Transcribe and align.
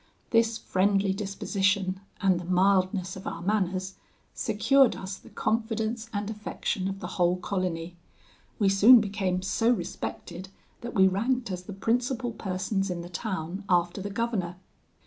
This 0.31 0.57
friendly 0.57 1.13
disposition, 1.13 1.99
and 2.21 2.39
the 2.39 2.45
mildness 2.45 3.15
of 3.15 3.27
our 3.27 3.43
manners, 3.43 3.97
secured 4.33 4.95
us 4.95 5.15
the 5.15 5.29
confidence 5.29 6.09
and 6.11 6.27
affection 6.27 6.87
of 6.87 7.01
the 7.01 7.05
whole 7.21 7.37
colony. 7.37 7.97
We 8.57 8.67
soon 8.67 8.99
became 8.99 9.43
so 9.43 9.69
respected, 9.69 10.49
that 10.79 10.95
we 10.95 11.07
ranked 11.07 11.51
as 11.51 11.61
the 11.65 11.73
principal 11.73 12.31
persons 12.31 12.89
in 12.89 13.01
the 13.03 13.09
town 13.09 13.63
after 13.69 14.01
the 14.01 14.09
governor. 14.09 14.55